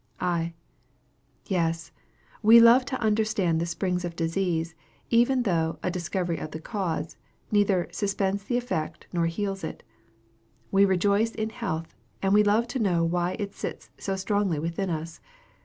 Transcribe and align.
I. 0.19 0.55
Yes; 1.45 1.91
we 2.41 2.59
love 2.59 2.85
to 2.85 2.99
understand 2.99 3.59
the 3.61 3.67
springs 3.67 4.03
of 4.03 4.15
disease, 4.15 4.73
even 5.11 5.43
though 5.43 5.77
"a 5.83 5.91
discovery 5.91 6.39
of 6.39 6.49
the 6.49 6.59
cause" 6.59 7.17
neither 7.51 7.87
"suspends 7.91 8.45
the 8.45 8.57
effect, 8.57 9.05
nor 9.13 9.27
heals 9.27 9.63
it." 9.63 9.83
We 10.71 10.85
rejoice 10.85 11.35
in 11.35 11.51
health, 11.51 11.93
and 12.19 12.33
we 12.33 12.41
love 12.41 12.67
to 12.69 12.79
know 12.79 13.03
why 13.03 13.35
it 13.37 13.53
sits 13.53 13.91
so 13.99 14.15
strongly 14.15 14.57
within 14.57 14.89
us. 14.89 15.19